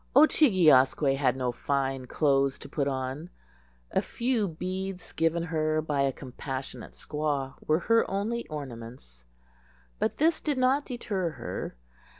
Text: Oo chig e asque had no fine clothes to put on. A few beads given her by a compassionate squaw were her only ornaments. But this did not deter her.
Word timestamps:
Oo 0.17 0.25
chig 0.25 0.53
e 0.55 0.71
asque 0.71 1.15
had 1.15 1.35
no 1.35 1.51
fine 1.51 2.07
clothes 2.07 2.57
to 2.57 2.67
put 2.67 2.87
on. 2.87 3.29
A 3.91 4.01
few 4.01 4.47
beads 4.47 5.11
given 5.11 5.43
her 5.43 5.79
by 5.79 6.01
a 6.01 6.11
compassionate 6.11 6.93
squaw 6.93 7.53
were 7.67 7.81
her 7.81 8.09
only 8.09 8.47
ornaments. 8.47 9.25
But 9.99 10.17
this 10.17 10.41
did 10.41 10.57
not 10.57 10.85
deter 10.85 11.29
her. 11.33 11.75